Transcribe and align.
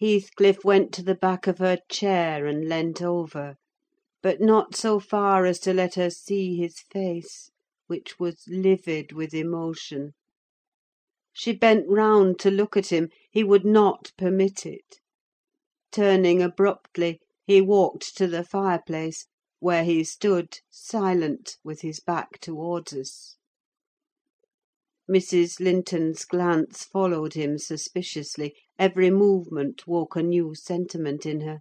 Heathcliff 0.00 0.64
went 0.64 0.92
to 0.94 1.02
the 1.02 1.16
back 1.16 1.48
of 1.48 1.58
her 1.58 1.76
chair, 1.88 2.46
and 2.46 2.68
leant 2.68 3.02
over; 3.02 3.56
but 4.22 4.40
not 4.40 4.76
so 4.76 5.00
far 5.00 5.44
as 5.44 5.58
to 5.58 5.74
let 5.74 5.96
her 5.96 6.08
see 6.08 6.54
his 6.56 6.78
face, 6.78 7.50
which 7.88 8.16
was 8.16 8.44
livid 8.46 9.10
with 9.10 9.34
emotion. 9.34 10.12
She 11.32 11.52
bent 11.52 11.88
round 11.88 12.38
to 12.38 12.50
look 12.52 12.76
at 12.76 12.92
him: 12.92 13.08
he 13.32 13.42
would 13.42 13.64
not 13.64 14.12
permit 14.16 14.64
it. 14.64 15.00
Turning 15.90 16.40
abruptly, 16.42 17.18
he 17.44 17.60
walked 17.60 18.16
to 18.18 18.28
the 18.28 18.44
fireplace, 18.44 19.26
where 19.58 19.82
he 19.82 20.04
stood, 20.04 20.58
silent, 20.70 21.56
with 21.64 21.80
his 21.80 21.98
back 21.98 22.38
towards 22.40 22.92
us. 22.92 23.34
Mrs. 25.10 25.58
Linton's 25.58 26.26
glance 26.26 26.84
followed 26.84 27.32
him 27.32 27.56
suspiciously: 27.56 28.54
every 28.78 29.10
movement 29.10 29.86
woke 29.86 30.16
a 30.16 30.22
new 30.22 30.54
sentiment 30.54 31.24
in 31.24 31.40
her. 31.40 31.60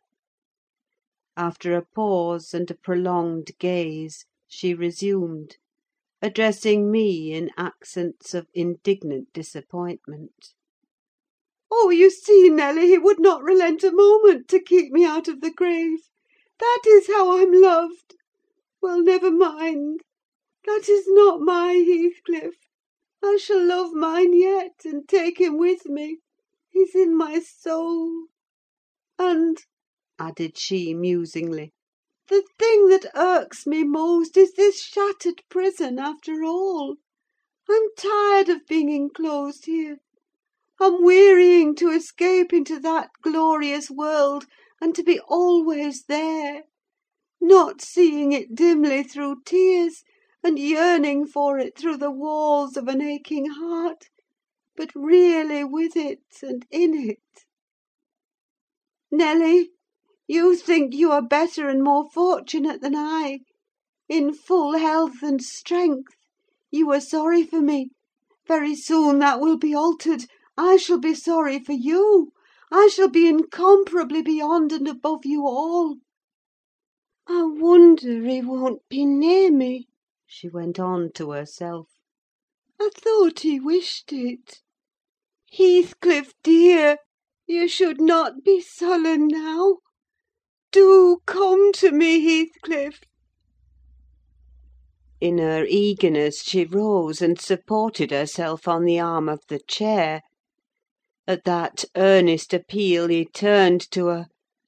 After 1.38 1.74
a 1.78 1.86
pause, 1.86 2.54
and 2.54 2.70
a 2.70 2.76
prolonged 2.76 3.52
gaze, 3.58 4.26
she 4.50 4.74
resumed, 4.74 5.56
addressing 6.22 6.92
me 6.92 7.32
in 7.32 7.50
accents 7.56 8.34
of 8.34 8.50
indignant 8.54 9.32
disappointment. 9.32 10.54
"Oh, 11.72 11.90
you 11.90 12.10
see, 12.10 12.50
Nelly, 12.50 12.88
he 12.88 12.98
would 12.98 13.22
not 13.22 13.44
relent 13.44 13.82
a 13.82 13.94
moment 13.94 14.50
to 14.50 14.60
keep 14.60 14.92
me 14.92 15.06
out 15.06 15.30
of 15.30 15.40
the 15.40 15.52
grave. 15.52 16.10
That 16.60 16.82
is 16.86 17.08
how 17.08 17.38
I'm 17.38 17.54
loved! 17.54 18.16
Well, 18.82 19.02
never 19.02 19.32
mind: 19.32 20.02
that 20.66 20.90
is 20.90 21.06
not 21.08 21.40
my 21.40 21.72
Heathcliff. 21.76 22.67
I 23.30 23.36
shall 23.36 23.62
love 23.62 23.92
mine 23.92 24.32
yet, 24.32 24.86
and 24.86 25.06
take 25.06 25.38
him 25.38 25.58
with 25.58 25.86
me: 25.88 26.20
he's 26.70 26.96
in 26.96 27.14
my 27.14 27.40
soul. 27.42 28.28
And," 29.20 29.58
added 30.18 30.58
she, 30.58 30.94
musingly, 30.94 31.74
"the 32.30 32.48
thing 32.58 32.88
that 32.88 33.12
irks 33.14 33.68
me 33.68 33.84
most 33.84 34.38
is 34.38 34.54
this 34.54 34.82
shattered 34.82 35.44
prison, 35.50 36.00
after 36.00 36.42
all. 36.46 36.96
I'm 37.70 37.90
tired 37.98 38.48
of 38.48 38.66
being 38.66 38.88
enclosed 38.88 39.66
here: 39.66 39.98
I'm 40.80 41.04
wearying 41.04 41.76
to 41.76 41.90
escape 41.90 42.54
into 42.54 42.80
that 42.80 43.10
glorious 43.22 43.92
world, 43.92 44.46
and 44.80 44.96
to 44.96 45.04
be 45.04 45.20
always 45.20 46.06
there; 46.06 46.64
not 47.42 47.82
seeing 47.82 48.32
it 48.32 48.56
dimly 48.56 49.04
through 49.04 49.42
tears, 49.44 50.06
and 50.48 50.58
yearning 50.60 51.26
for 51.28 51.60
it 51.60 51.78
through 51.78 51.98
the 51.98 52.10
walls 52.10 52.78
of 52.78 52.88
an 52.88 53.02
aching 53.02 53.48
heart, 53.48 54.06
but 54.78 54.90
really 54.96 55.62
with 55.62 55.98
it, 55.98 56.22
and 56.42 56.66
in 56.72 56.94
it. 56.94 57.20
Nelly, 59.12 59.72
you 60.26 60.56
think 60.56 60.94
you 60.94 61.12
are 61.12 61.22
better 61.22 61.68
and 61.68 61.84
more 61.84 62.10
fortunate 62.10 62.80
than 62.80 62.96
I: 62.96 63.42
in 64.08 64.34
full 64.34 64.78
health 64.78 65.22
and 65.22 65.44
strength, 65.44 66.16
you 66.72 66.94
are 66.94 67.02
sorry 67.02 67.44
for 67.44 67.60
me: 67.60 67.90
very 68.48 68.74
soon 68.74 69.20
that 69.20 69.42
will 69.42 69.58
be 69.58 69.76
altered: 69.76 70.28
I 70.58 70.78
shall 70.78 71.00
be 71.00 71.14
sorry 71.14 71.60
for 71.60 71.74
you. 71.74 72.32
I 72.72 72.88
shall 72.88 73.10
be 73.10 73.28
incomparably 73.28 74.22
beyond 74.22 74.72
and 74.72 74.88
above 74.88 75.26
you 75.26 75.46
all. 75.46 75.98
I 77.28 77.44
wonder 77.44 78.24
he 78.24 78.42
won't 78.42 78.88
be 78.88 79.04
near 79.04 79.52
me," 79.52 79.90
she 80.30 80.50
went 80.50 80.78
on 80.78 81.10
to 81.14 81.32
herself. 81.32 81.88
"I 82.82 82.90
thought 82.94 83.40
he 83.40 83.62
wished 83.62 84.12
it. 84.12 84.62
Heathcliff, 85.50 86.34
dear, 86.44 86.98
you 87.48 87.70
should 87.70 88.02
not 88.02 88.44
be 88.44 88.60
sullen 88.60 89.30
now. 89.30 89.78
Do 90.74 91.22
come 91.26 91.72
to 91.76 91.94
me, 91.94 92.20
Heathcliff!" 92.20 93.00
In 95.22 95.38
her 95.38 95.66
eagerness 95.66 96.44
she 96.44 96.66
rose 96.66 97.22
and 97.22 97.40
supported 97.40 98.12
herself 98.12 98.68
on 98.68 98.84
the 98.84 99.00
arm 99.00 99.30
of 99.30 99.40
the 99.48 99.62
chair. 99.66 100.24
At 101.26 101.46
that 101.46 101.86
earnest 101.96 102.54
appeal 102.54 103.08
he 103.08 103.24
turned 103.24 103.90
to 103.92 104.08
her, 104.08 104.26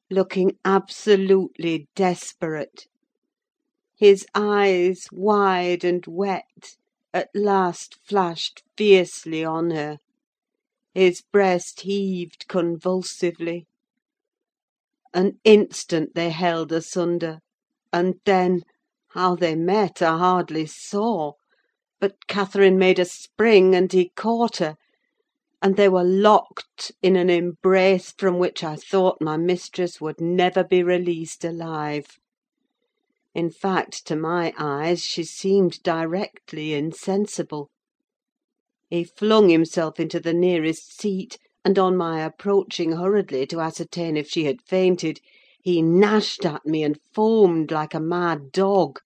looking 0.09 0.57
absolutely 0.63 1.89
desperate. 1.95 2.87
His 4.01 4.25
eyes, 4.33 5.07
wide 5.11 5.83
and 5.83 6.07
wet, 6.07 6.77
at 7.13 7.27
last 7.35 7.97
flashed 8.01 8.63
fiercely 8.77 9.43
on 9.43 9.71
her; 9.71 9.97
his 10.93 11.21
breast 11.33 11.81
heaved 11.81 12.47
convulsively. 12.47 13.67
An 15.13 15.41
instant 15.43 16.15
they 16.15 16.29
held 16.29 16.71
asunder, 16.71 17.39
and 17.91 18.21
then—how 18.23 19.35
they 19.35 19.55
met 19.55 20.01
I 20.01 20.17
hardly 20.17 20.65
saw; 20.65 21.33
but 21.99 22.25
Catherine 22.27 22.77
made 22.77 22.99
a 22.99 23.03
spring, 23.05 23.75
and 23.75 23.91
he 23.91 24.13
caught 24.15 24.59
her, 24.59 24.77
and 25.61 25.75
they 25.75 25.89
were 25.89 26.05
locked 26.05 26.93
in 27.01 27.17
an 27.17 27.29
embrace 27.29 28.13
from 28.13 28.39
which 28.39 28.63
I 28.63 28.77
thought 28.77 29.17
my 29.19 29.35
mistress 29.35 29.99
would 29.99 30.21
never 30.21 30.63
be 30.63 30.83
released 30.83 31.43
alive. 31.43 32.17
In 33.35 33.51
fact, 33.51 34.07
to 34.07 34.15
my 34.15 34.53
eyes, 34.57 35.03
she 35.03 35.23
seemed 35.23 35.83
directly 35.83 36.73
insensible. 36.73 37.69
He 38.89 39.03
flung 39.03 39.49
himself 39.49 39.99
into 39.99 40.19
the 40.19 40.33
nearest 40.33 40.99
seat, 40.99 41.37
and 41.63 41.77
on 41.77 41.95
my 41.95 42.23
approaching 42.23 42.93
hurriedly 42.93 43.45
to 43.47 43.59
ascertain 43.59 44.17
if 44.17 44.27
she 44.27 44.45
had 44.45 44.61
fainted, 44.61 45.19
he 45.61 45.81
gnashed 45.81 46.45
at 46.45 46.65
me 46.65 46.83
and 46.83 46.99
foamed 47.13 47.71
like 47.71 47.93
a 47.93 47.99
mad 47.99 48.51
dog, 48.51 48.99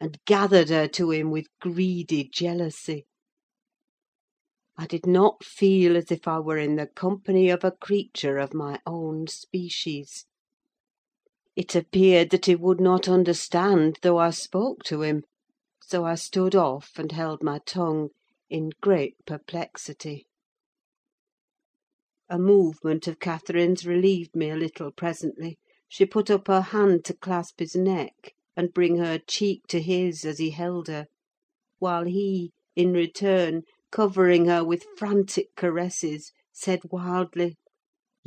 and 0.00 0.18
gathered 0.26 0.70
her 0.70 0.88
to 0.88 1.10
him 1.12 1.30
with 1.30 1.46
greedy 1.60 2.24
jealousy. 2.24 3.06
I 4.76 4.86
did 4.86 5.06
not 5.06 5.44
feel 5.44 5.96
as 5.96 6.10
if 6.10 6.26
I 6.26 6.38
were 6.40 6.58
in 6.58 6.76
the 6.76 6.86
company 6.86 7.50
of 7.50 7.64
a 7.64 7.72
creature 7.72 8.38
of 8.38 8.54
my 8.54 8.80
own 8.86 9.26
species. 9.26 10.24
It 11.60 11.74
appeared 11.74 12.30
that 12.30 12.46
he 12.46 12.54
would 12.54 12.80
not 12.80 13.08
understand 13.08 13.98
though 14.02 14.16
I 14.16 14.30
spoke 14.30 14.84
to 14.84 15.02
him; 15.02 15.24
so 15.82 16.04
I 16.04 16.14
stood 16.14 16.54
off, 16.54 16.92
and 17.00 17.10
held 17.10 17.42
my 17.42 17.58
tongue, 17.66 18.10
in 18.48 18.70
great 18.80 19.16
perplexity. 19.26 20.28
A 22.28 22.38
movement 22.38 23.08
of 23.08 23.18
Catherine's 23.18 23.84
relieved 23.84 24.36
me 24.36 24.50
a 24.50 24.54
little 24.56 24.92
presently: 24.92 25.58
she 25.88 26.06
put 26.06 26.30
up 26.30 26.46
her 26.46 26.60
hand 26.60 27.04
to 27.06 27.14
clasp 27.16 27.58
his 27.58 27.74
neck, 27.74 28.34
and 28.56 28.72
bring 28.72 28.98
her 28.98 29.18
cheek 29.18 29.62
to 29.66 29.80
his 29.82 30.24
as 30.24 30.38
he 30.38 30.50
held 30.50 30.86
her; 30.86 31.08
while 31.80 32.04
he, 32.04 32.52
in 32.76 32.92
return, 32.92 33.62
covering 33.90 34.44
her 34.44 34.64
with 34.64 34.86
frantic 34.96 35.56
caresses, 35.56 36.30
said 36.52 36.82
wildly— 36.92 37.56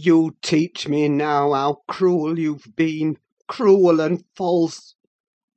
"You 0.04 0.36
teach 0.42 0.88
me 0.88 1.08
now 1.10 1.54
how 1.54 1.84
cruel 1.88 2.40
you've 2.40 2.76
been: 2.76 3.18
cruel 3.48 4.00
and 4.02 4.24
false! 4.36 4.96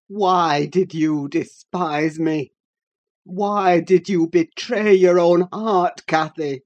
Why 0.06 0.66
did 0.66 0.92
you 0.92 1.28
despise 1.28 2.18
me? 2.18 2.52
Why 3.24 3.80
did 3.80 4.10
you 4.10 4.28
betray 4.28 4.92
your 4.92 5.18
own 5.18 5.48
heart, 5.50 6.04
Cathy? 6.06 6.60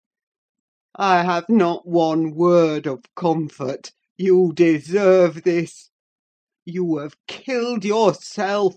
I 0.97 1.23
have 1.23 1.49
not 1.49 1.87
one 1.87 2.35
word 2.35 2.89
of 2.89 3.05
comfort: 3.15 3.93
you 4.17 4.53
deserve 4.57 5.45
this. 5.45 5.91
You 6.65 6.97
have 6.97 7.15
killed 7.29 7.85
yourself. 7.85 8.75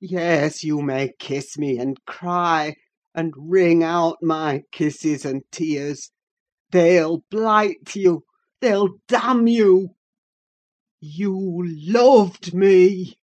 Yes, 0.00 0.64
you 0.64 0.82
may 0.82 1.12
kiss 1.20 1.56
me, 1.56 1.78
and 1.78 2.04
cry, 2.04 2.74
and 3.14 3.32
wring 3.36 3.84
out 3.84 4.18
my 4.24 4.64
kisses 4.72 5.24
and 5.24 5.44
tears: 5.52 6.10
they'll 6.70 7.24
blight 7.30 7.96
you, 7.96 8.24
they'll 8.60 8.96
damn 9.08 9.46
you! 9.46 9.94
You 11.00 11.64
loved 11.66 12.54
me! 12.54 13.18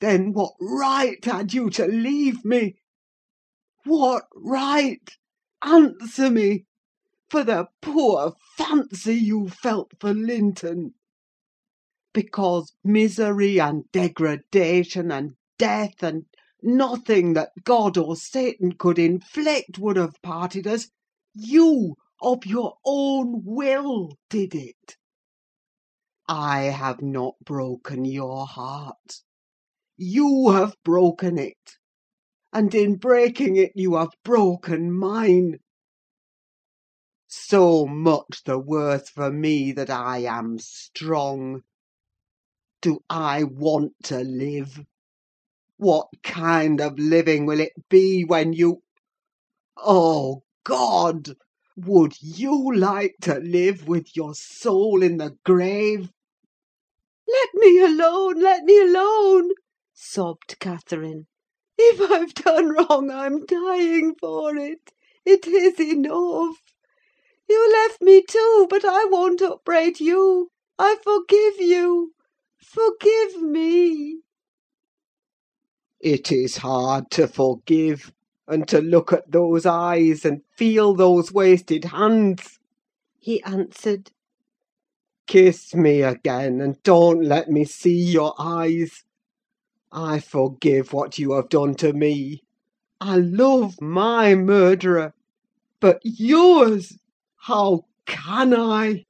Then 0.00 0.32
what 0.32 0.54
right 0.60 1.24
had 1.24 1.54
you 1.54 1.70
to 1.70 1.86
leave 1.86 2.44
me? 2.44 2.76
What 3.84 4.24
right? 4.34 5.08
Answer 5.62 6.30
me, 6.30 6.64
for 7.30 7.44
the 7.44 7.68
poor 7.80 8.34
fancy 8.56 9.14
you 9.14 9.48
felt 9.48 9.92
for 10.00 10.12
Linton! 10.12 10.94
Because 12.12 12.74
misery, 12.82 13.60
and 13.60 13.84
degradation, 13.92 15.12
and 15.12 15.36
death, 15.58 16.02
and 16.02 16.26
nothing 16.62 17.34
that 17.34 17.50
God 17.64 17.96
or 17.96 18.16
Satan 18.16 18.72
could 18.72 18.98
inflict 18.98 19.78
would 19.78 19.96
have 19.96 20.20
parted 20.22 20.66
us, 20.66 20.88
you, 21.34 21.96
of 22.22 22.46
your 22.46 22.74
own 22.84 23.42
will, 23.44 24.16
did 24.30 24.54
it. 24.54 24.96
I 26.28 26.62
have 26.62 27.02
not 27.02 27.34
broken 27.44 28.04
your 28.04 28.46
heart: 28.46 29.22
you 29.96 30.50
have 30.52 30.76
broken 30.84 31.36
it; 31.38 31.78
and 32.52 32.74
in 32.74 32.96
breaking 32.96 33.56
it 33.56 33.72
you 33.74 33.96
have 33.96 34.12
broken 34.24 34.92
mine. 34.92 35.58
So 37.28 37.86
much 37.86 38.44
the 38.44 38.58
worse 38.58 39.08
for 39.10 39.30
me 39.32 39.72
that 39.72 39.90
I 39.90 40.18
am 40.18 40.58
strong. 40.60 41.62
Do 42.82 43.00
I 43.10 43.44
want 43.44 43.94
to 44.04 44.20
live? 44.20 44.80
What 45.76 46.08
kind 46.22 46.80
of 46.80 46.98
living 46.98 47.46
will 47.46 47.60
it 47.60 47.72
be 47.88 48.24
when 48.24 48.52
you... 48.52 48.82
Oh, 49.76 50.42
God! 50.64 51.34
Would 51.76 52.20
you 52.20 52.74
like 52.74 53.16
to 53.22 53.38
live 53.38 53.88
with 53.88 54.16
your 54.16 54.34
soul 54.34 55.02
in 55.02 55.16
the 55.16 55.36
grave?" 55.44 56.10
"Let 57.26 57.48
me 57.54 57.80
alone! 57.80 58.40
let 58.40 58.64
me 58.64 58.78
alone!" 58.80 59.52
sobbed 59.94 60.58
Catherine. 60.58 61.26
"If 61.78 62.00
I've 62.10 62.34
done 62.34 62.70
wrong, 62.70 63.10
I'm 63.10 63.46
dying 63.46 64.14
for 64.14 64.56
it. 64.56 64.92
It 65.24 65.46
is 65.46 65.80
enough. 65.80 66.62
You 67.48 67.72
left 67.72 68.02
me 68.02 68.22
too, 68.22 68.66
but 68.68 68.84
I 68.84 69.04
won't 69.06 69.42
upbraid 69.42 70.00
you. 70.00 70.50
I 70.78 70.96
forgive 71.02 71.60
you. 71.60 72.14
Forgive 72.56 73.42
me!" 73.42 74.20
"It 76.00 76.32
is 76.32 76.56
hard 76.58 77.10
to 77.12 77.28
forgive, 77.28 78.12
and 78.52 78.68
to 78.68 78.80
look 78.80 79.12
at 79.12 79.30
those 79.32 79.64
eyes, 79.64 80.24
and 80.24 80.42
feel 80.56 80.94
those 80.94 81.32
wasted 81.32 81.86
hands," 81.86 82.58
he 83.18 83.42
answered. 83.44 84.12
"Kiss 85.26 85.74
me 85.74 86.02
again, 86.02 86.60
and 86.60 86.82
don't 86.82 87.22
let 87.24 87.50
me 87.50 87.64
see 87.64 87.98
your 87.98 88.34
eyes. 88.38 89.04
I 89.90 90.20
forgive 90.20 90.92
what 90.92 91.18
you 91.18 91.32
have 91.32 91.48
done 91.48 91.74
to 91.76 91.92
me. 91.92 92.42
I 93.00 93.16
love 93.16 93.80
my 93.80 94.34
murderer; 94.34 95.14
but 95.80 96.00
yours! 96.04 96.98
How 97.36 97.86
can 98.06 98.54
I?" 98.54 99.06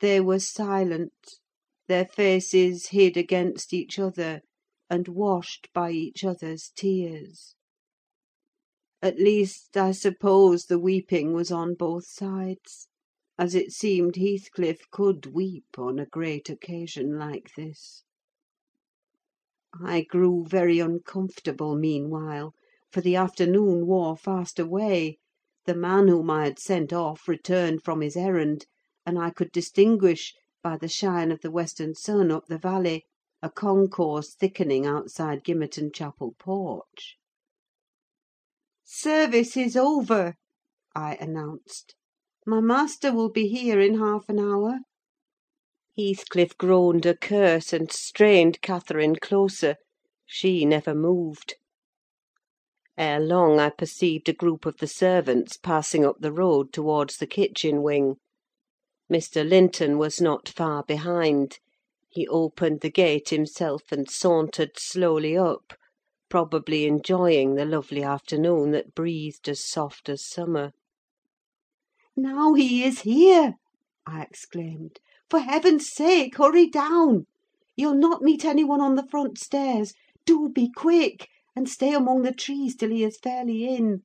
They 0.00 0.20
were 0.20 0.40
silent, 0.40 1.40
their 1.88 2.04
faces 2.06 2.88
hid 2.88 3.16
against 3.16 3.72
each 3.72 3.98
other, 3.98 4.42
and 4.90 5.06
washed 5.06 5.68
by 5.72 5.92
each 5.92 6.24
other's 6.24 6.72
tears. 6.74 7.54
At 9.00 9.18
least, 9.18 9.76
I 9.76 9.92
suppose 9.92 10.66
the 10.66 10.78
weeping 10.78 11.32
was 11.32 11.52
on 11.52 11.74
both 11.74 12.06
sides, 12.06 12.88
as 13.38 13.54
it 13.54 13.72
seemed 13.72 14.16
Heathcliff 14.16 14.90
could 14.90 15.26
weep 15.26 15.78
on 15.78 15.98
a 15.98 16.04
great 16.04 16.50
occasion 16.50 17.18
like 17.18 17.54
this. 17.56 18.02
I 19.80 20.02
grew 20.02 20.44
very 20.44 20.80
uncomfortable 20.80 21.76
meanwhile, 21.76 22.52
for 22.90 23.00
the 23.00 23.14
afternoon 23.14 23.86
wore 23.86 24.16
fast 24.16 24.58
away. 24.58 25.18
The 25.66 25.76
man 25.76 26.08
whom 26.08 26.28
I 26.28 26.44
had 26.44 26.58
sent 26.58 26.92
off 26.92 27.28
returned 27.28 27.84
from 27.84 28.00
his 28.00 28.16
errand, 28.16 28.66
and 29.06 29.18
I 29.18 29.30
could 29.30 29.52
distinguish, 29.52 30.34
by 30.62 30.76
the 30.76 30.88
shine 30.88 31.30
of 31.30 31.40
the 31.40 31.50
western 31.50 31.94
sun 31.94 32.30
up 32.30 32.46
the 32.48 32.58
valley, 32.58 33.04
a 33.42 33.48
concourse 33.48 34.34
thickening 34.34 34.84
outside 34.84 35.42
Gimmerton 35.42 35.90
Chapel 35.90 36.34
porch. 36.38 37.16
"Service 38.84 39.56
is 39.56 39.78
over," 39.78 40.34
I 40.94 41.14
announced. 41.14 41.94
"My 42.44 42.60
master 42.60 43.14
will 43.14 43.30
be 43.30 43.48
here 43.48 43.80
in 43.80 43.98
half 43.98 44.28
an 44.28 44.38
hour." 44.38 44.80
Heathcliff 45.96 46.58
groaned 46.58 47.06
a 47.06 47.16
curse, 47.16 47.72
and 47.72 47.90
strained 47.90 48.60
Catherine 48.60 49.16
closer: 49.16 49.76
she 50.26 50.66
never 50.66 50.94
moved. 50.94 51.54
Ere 52.98 53.20
long 53.20 53.58
I 53.58 53.70
perceived 53.70 54.28
a 54.28 54.34
group 54.34 54.66
of 54.66 54.76
the 54.76 54.86
servants 54.86 55.56
passing 55.56 56.04
up 56.04 56.16
the 56.20 56.30
road 56.30 56.74
towards 56.74 57.16
the 57.16 57.26
kitchen 57.26 57.80
wing. 57.80 58.16
Mr. 59.10 59.48
Linton 59.48 59.96
was 59.96 60.20
not 60.20 60.46
far 60.46 60.82
behind: 60.82 61.58
he 62.12 62.26
opened 62.26 62.80
the 62.80 62.90
gate 62.90 63.28
himself 63.28 63.92
and 63.92 64.10
sauntered 64.10 64.72
slowly 64.76 65.36
up, 65.36 65.74
probably 66.28 66.84
enjoying 66.84 67.54
the 67.54 67.64
lovely 67.64 68.02
afternoon 68.02 68.72
that 68.72 68.96
breathed 68.96 69.48
as 69.48 69.64
soft 69.64 70.08
as 70.08 70.26
summer. 70.26 70.72
"Now 72.16 72.54
he 72.54 72.82
is 72.82 73.02
here!" 73.02 73.54
I 74.06 74.22
exclaimed. 74.22 74.98
"For 75.28 75.38
heaven's 75.38 75.88
sake, 75.88 76.36
hurry 76.36 76.68
down! 76.68 77.26
You'll 77.76 77.94
not 77.94 78.22
meet 78.22 78.44
any 78.44 78.64
one 78.64 78.80
on 78.80 78.96
the 78.96 79.06
front 79.06 79.38
stairs. 79.38 79.94
Do 80.26 80.48
be 80.48 80.68
quick! 80.68 81.28
and 81.54 81.68
stay 81.68 81.94
among 81.94 82.22
the 82.22 82.34
trees 82.34 82.74
till 82.74 82.90
he 82.90 83.04
is 83.04 83.18
fairly 83.18 83.68
in." 83.68 84.02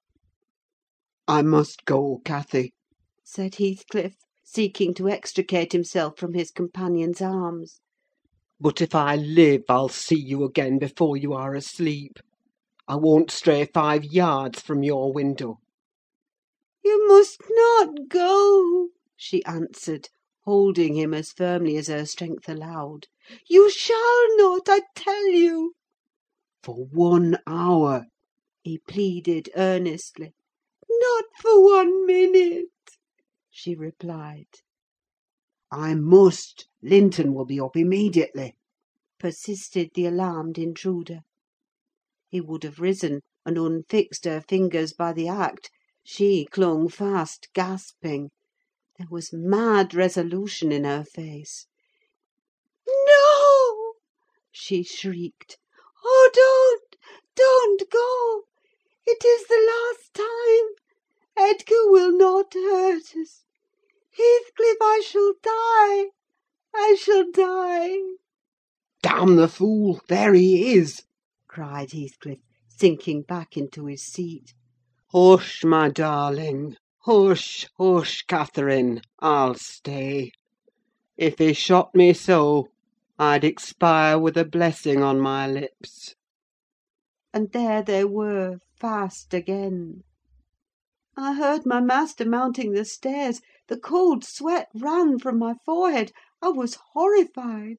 "I 1.28 1.42
must 1.42 1.86
go, 1.86 2.22
Cathy," 2.24 2.76
said 3.24 3.56
Heathcliff, 3.56 4.16
seeking 4.44 4.94
to 4.94 5.10
extricate 5.10 5.72
himself 5.72 6.20
from 6.20 6.36
his 6.36 6.52
companion's 6.52 7.20
arms. 7.20 7.82
"But 8.60 8.80
if 8.80 8.96
I 8.96 9.18
live, 9.18 9.64
I'll 9.68 9.90
see 9.90 10.18
you 10.20 10.46
again 10.46 10.80
before 10.80 11.18
you 11.18 11.34
are 11.34 11.56
asleep. 11.56 12.20
I 12.88 12.96
won't 12.96 13.30
stray 13.30 13.66
five 13.66 14.06
yards 14.06 14.62
from 14.62 14.82
your 14.82 15.12
window." 15.12 15.60
"You 16.82 17.06
must 17.08 17.42
not 17.50 18.08
go," 18.08 18.92
she 19.18 19.44
answered, 19.44 20.08
holding 20.46 20.96
him 20.96 21.14
as 21.14 21.34
firmly 21.34 21.76
as 21.76 21.88
her 21.88 22.06
strength 22.06 22.48
allowed. 22.48 23.08
"You 23.50 23.70
shall 23.70 24.38
not, 24.38 24.70
I 24.70 24.84
tell 24.96 25.28
you!" 25.28 25.74
"For 26.64 26.86
one 26.86 27.40
hour," 27.46 28.06
he 28.64 28.78
pleaded 28.78 29.50
earnestly. 29.58 30.34
"Not 30.90 31.26
for 31.42 31.62
one 31.62 32.06
minute," 32.06 32.70
she 33.50 33.76
replied. 33.76 34.48
"I 35.78 35.94
must: 35.94 36.70
Linton 36.82 37.34
will 37.34 37.44
be 37.44 37.60
up 37.60 37.76
immediately," 37.76 38.56
persisted 39.20 39.90
the 39.94 40.06
alarmed 40.06 40.58
intruder. 40.58 41.20
He 42.30 42.40
would 42.40 42.64
have 42.64 42.80
risen, 42.80 43.20
and 43.46 43.58
unfixed 43.58 44.24
her 44.24 44.40
fingers 44.40 44.94
by 44.94 45.12
the 45.12 45.28
act: 45.28 45.70
she 46.02 46.46
clung 46.46 46.88
fast, 46.88 47.50
gasping. 47.54 48.32
There 48.98 49.08
was 49.12 49.34
mad 49.34 49.94
resolution 49.94 50.72
in 50.72 50.86
her 50.86 51.04
face. 51.04 51.68
"No!" 52.88 53.96
she 54.54 54.82
shrieked. 54.82 55.58
"Oh, 56.06 56.30
don't, 56.34 56.96
don't 57.36 57.90
go! 57.90 58.44
It 59.06 59.26
is 59.26 59.46
the 59.50 59.60
last 59.92 60.14
time. 60.14 61.50
Edgar 61.50 61.92
will 61.92 62.14
not 62.14 62.54
hurt 62.54 63.14
us. 63.18 63.44
Heathcliff, 64.18 64.78
I 64.82 65.02
shall 65.06 65.34
die! 65.44 66.06
I 66.74 66.96
shall 66.98 67.30
die!" 67.34 67.98
"Damn 69.02 69.36
the 69.36 69.50
fool! 69.50 70.00
There 70.08 70.34
he 70.34 70.72
is!" 70.78 71.04
cried 71.50 71.92
Heathcliff, 71.92 72.40
sinking 72.70 73.24
back 73.24 73.58
into 73.58 73.88
his 73.88 74.04
seat. 74.04 74.54
"Hush, 75.12 75.66
my 75.66 75.90
darling! 75.90 76.78
Hush, 77.02 77.68
hush, 77.78 78.22
Catherine! 78.26 79.02
I'll 79.20 79.56
stay. 79.56 80.32
If 81.18 81.40
he 81.40 81.52
shot 81.52 81.94
me 81.94 82.14
so, 82.14 82.70
I'd 83.20 83.44
expire 83.44 84.18
with 84.18 84.38
a 84.38 84.46
blessing 84.46 85.04
on 85.04 85.20
my 85.20 85.46
lips." 85.46 86.16
And 87.34 87.52
there 87.52 87.82
they 87.82 88.06
were, 88.06 88.60
fast 88.80 89.34
again. 89.34 90.04
I 91.18 91.32
heard 91.32 91.66
my 91.66 91.80
master 91.80 92.26
mounting 92.26 92.74
the 92.74 92.84
stairs: 92.84 93.40
the 93.70 93.80
cold 93.80 94.26
sweat 94.26 94.68
ran 94.76 95.18
from 95.18 95.40
my 95.40 95.54
forehead: 95.66 96.12
I 96.42 96.50
was 96.50 96.78
horrified. 96.92 97.78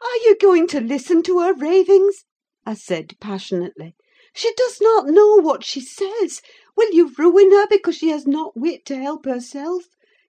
"Are 0.00 0.16
you 0.24 0.36
going 0.40 0.66
to 0.66 0.80
listen 0.80 1.22
to 1.22 1.38
her 1.38 1.54
ravings?" 1.54 2.24
I 2.64 2.74
said 2.74 3.14
passionately. 3.20 3.94
"She 4.34 4.52
does 4.54 4.80
not 4.80 5.06
know 5.06 5.36
what 5.36 5.62
she 5.62 5.80
says. 5.80 6.42
Will 6.76 6.90
you 6.92 7.12
ruin 7.16 7.52
her 7.52 7.68
because 7.68 7.94
she 7.94 8.08
has 8.08 8.26
not 8.26 8.56
wit 8.56 8.84
to 8.86 8.96
help 8.96 9.24
herself? 9.24 9.84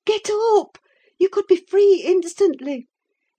Get 0.06 0.30
up! 0.30 0.78
You 1.18 1.28
could 1.28 1.48
be 1.48 1.56
free 1.56 2.04
instantly. 2.06 2.88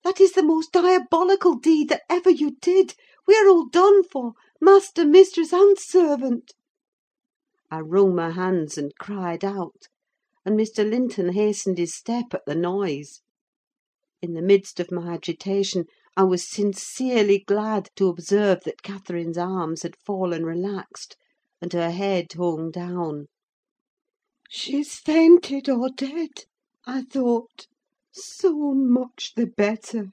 That 0.03 0.21
is 0.21 0.33
the 0.33 0.43
most 0.43 0.73
diabolical 0.73 1.55
deed 1.55 1.89
that 1.91 2.03
ever 2.11 2.31
you 2.31 2.57
did. 2.61 2.97
We 3.29 3.37
are 3.37 3.47
all 3.49 3.67
done 3.67 4.03
for: 4.03 4.33
master, 4.61 5.05
mistress, 5.05 5.53
and 5.53 5.79
servant." 5.79 6.55
I 7.71 7.81
wrung 7.81 8.15
my 8.15 8.31
hands 8.31 8.79
and 8.79 8.97
cried 8.99 9.45
out, 9.45 9.89
and 10.43 10.59
Mr. 10.59 10.89
Linton 10.89 11.35
hastened 11.35 11.77
his 11.77 11.95
step 11.95 12.33
at 12.33 12.47
the 12.47 12.55
noise. 12.55 13.21
In 14.23 14.33
the 14.33 14.41
midst 14.41 14.81
of 14.81 14.91
my 14.91 15.13
agitation, 15.13 15.85
I 16.17 16.23
was 16.23 16.49
sincerely 16.49 17.41
glad 17.41 17.91
to 17.97 18.09
observe 18.09 18.65
that 18.65 18.83
Catherine's 18.83 19.37
arms 19.37 19.83
had 19.83 19.97
fallen 19.97 20.47
relaxed, 20.47 21.17
and 21.61 21.71
her 21.75 21.91
head 21.91 22.33
hung 22.33 22.71
down. 22.71 23.27
"She's 24.49 24.95
fainted 24.95 25.69
or 25.69 25.91
dead," 25.91 26.47
I 26.87 27.03
thought. 27.03 27.67
So 28.15 28.73
much 28.73 29.35
the 29.37 29.47
better! 29.47 30.13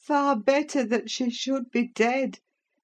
Far 0.00 0.34
better 0.36 0.84
that 0.84 1.10
she 1.10 1.30
should 1.30 1.70
be 1.70 1.86
dead, 1.86 2.40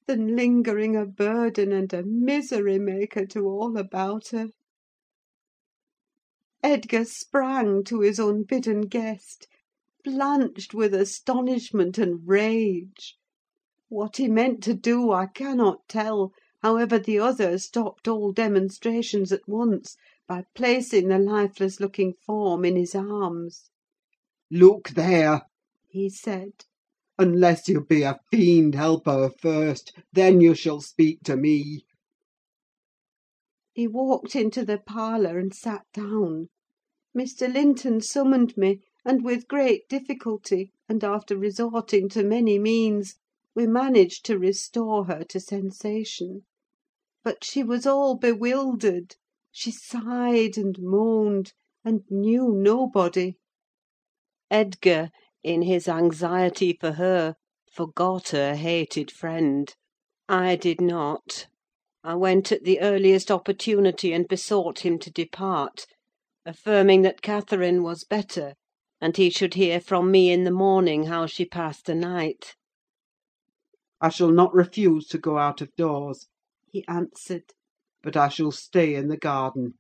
than 0.09 0.35
lingering 0.35 0.97
a 0.97 1.07
burden 1.07 1.71
and 1.71 1.93
a 1.93 2.03
misery 2.03 2.77
maker 2.77 3.25
to 3.25 3.47
all 3.47 3.77
about 3.79 4.29
her. 4.31 4.49
Edgar 6.61 7.05
sprang 7.05 7.85
to 7.85 8.01
his 8.01 8.19
unbidden 8.19 8.83
guest, 8.83 9.47
blanched 10.03 10.75
with 10.75 10.93
astonishment 10.93 11.99
and 11.99 12.27
rage. 12.27 13.17
What 13.89 14.17
he 14.17 14.27
meant 14.27 14.61
to 14.65 14.75
do 14.75 15.13
I 15.13 15.27
cannot 15.27 15.87
tell; 15.87 16.33
however, 16.63 16.99
the 16.99 17.21
other 17.21 17.57
stopped 17.59 18.09
all 18.09 18.33
demonstrations 18.33 19.31
at 19.31 19.47
once, 19.47 19.97
by 20.27 20.47
placing 20.57 21.09
the 21.09 21.19
lifeless 21.21 21.79
looking 21.79 22.15
form 22.15 22.65
in 22.65 22.75
his 22.75 22.97
arms. 22.97 23.71
"Look 24.51 24.91
there!" 24.91 25.43
he 25.89 26.09
said. 26.11 26.65
"Unless 27.23 27.69
you 27.69 27.85
be 27.85 28.03
a 28.03 28.19
fiend, 28.33 28.75
helper 28.75 29.31
first; 29.41 29.93
then 30.13 30.41
you 30.41 30.57
shall 30.57 30.81
speak 30.81 31.21
to 31.23 31.37
me." 31.37 31.85
He 33.73 33.87
walked 33.87 34.35
into 34.35 34.65
the 34.65 34.79
parlour 34.85 35.39
and 35.39 35.55
sat 35.55 35.83
down. 35.93 36.49
Mr. 37.17 37.47
Linton 37.47 38.01
summoned 38.01 38.57
me, 38.57 38.81
and 39.05 39.23
with 39.25 39.47
great 39.47 39.89
difficulty, 39.89 40.73
and 40.89 41.05
after 41.05 41.37
resorting 41.39 42.09
to 42.09 42.25
many 42.25 42.59
means, 42.59 43.15
we 43.55 43.69
managed 43.69 44.27
to 44.27 44.37
restore 44.37 45.05
her 45.05 45.23
to 45.23 45.39
sensation. 45.39 46.45
But 47.23 47.45
she 47.45 47.63
was 47.63 47.87
all 47.87 48.17
bewildered: 48.17 49.15
she 49.53 49.71
sighed 49.71 50.59
and 50.59 50.77
moaned, 50.81 51.53
and 51.85 52.03
knew 52.11 52.51
nobody. 52.53 53.37
Edgar, 54.51 55.11
in 55.43 55.63
his 55.63 55.89
anxiety 55.89 56.77
for 56.81 56.93
her, 56.93 57.35
forgot 57.71 58.29
her 58.29 58.55
hated 58.55 59.11
friend. 59.11 59.75
I 60.29 60.57
did 60.57 60.81
not. 60.81 61.47
I 62.05 62.15
went 62.15 62.53
at 62.53 62.65
the 62.65 62.81
earliest 62.81 63.31
opportunity 63.31 64.13
and 64.13 64.29
besought 64.29 64.81
him 64.81 64.99
to 65.01 65.11
depart, 65.11 65.87
affirming 66.45 67.03
that 67.03 67.23
Catherine 67.23 67.83
was 67.83 68.05
better, 68.05 68.55
and 69.01 69.17
he 69.17 69.31
should 69.31 69.55
hear 69.55 69.81
from 69.81 70.11
me 70.11 70.31
in 70.31 70.45
the 70.45 70.51
morning 70.51 71.05
how 71.05 71.27
she 71.27 71.45
passed 71.45 71.87
the 71.87 71.95
night. 71.95 72.55
"I 74.01 74.09
shall 74.09 74.31
not 74.31 74.55
refuse 74.55 75.07
to 75.09 75.19
go 75.19 75.39
out 75.39 75.61
of 75.61 75.75
doors," 75.77 76.27
he 76.71 76.85
answered; 76.89 77.53
"but 78.03 78.17
I 78.17 78.29
shall 78.29 78.53
stay 78.53 78.95
in 78.95 79.09
the 79.09 79.17
garden. 79.17 79.75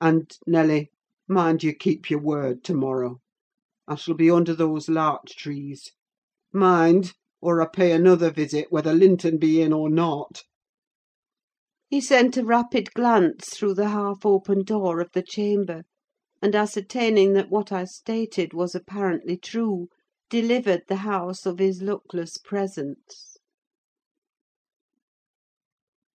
And, 0.00 0.36
Nelly, 0.46 0.90
mind 1.28 1.62
you 1.62 1.74
keep 1.74 2.10
your 2.10 2.20
word 2.20 2.64
to 2.64 2.74
morrow. 2.74 3.20
I 3.86 3.96
shall 3.96 4.14
be 4.14 4.30
under 4.30 4.54
those 4.54 4.88
larch 4.88 5.36
trees. 5.36 5.92
Mind! 6.54 7.12
or 7.42 7.60
I 7.60 7.66
pay 7.66 7.92
another 7.92 8.30
visit, 8.30 8.68
whether 8.72 8.94
Linton 8.94 9.36
be 9.36 9.60
in 9.60 9.74
or 9.74 9.90
not." 9.90 10.42
He 11.90 12.00
sent 12.00 12.38
a 12.38 12.44
rapid 12.46 12.94
glance 12.94 13.50
through 13.50 13.74
the 13.74 13.90
half 13.90 14.24
open 14.24 14.62
door 14.64 15.00
of 15.00 15.10
the 15.12 15.20
chamber, 15.22 15.82
and 16.40 16.54
ascertaining 16.56 17.34
that 17.34 17.50
what 17.50 17.72
I 17.72 17.84
stated 17.84 18.54
was 18.54 18.74
apparently 18.74 19.36
true, 19.36 19.88
delivered 20.30 20.84
the 20.88 20.96
house 21.04 21.44
of 21.44 21.58
his 21.58 21.82
luckless 21.82 22.38
presence. 22.38 23.33